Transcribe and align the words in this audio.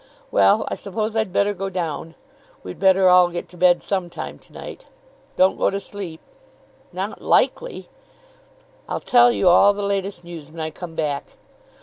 Well, 0.31 0.65
I 0.67 0.73
suppose 0.77 1.15
I'd 1.15 1.31
better 1.31 1.53
go 1.53 1.69
down. 1.69 2.15
We'd 2.63 2.79
better 2.79 3.07
all 3.07 3.29
get 3.29 3.47
to 3.49 3.55
bed 3.55 3.83
some 3.83 4.09
time 4.09 4.39
to 4.39 4.51
night. 4.51 4.85
Don't 5.37 5.59
go 5.59 5.69
to 5.69 5.79
sleep." 5.79 6.21
"Not 6.91 7.21
likely." 7.21 7.87
"I'll 8.89 8.99
tell 8.99 9.31
you 9.31 9.47
all 9.47 9.73
the 9.75 9.83
latest 9.83 10.23
news 10.23 10.49
when 10.49 10.59
I 10.59 10.71
come 10.71 10.95
back. 10.95 11.27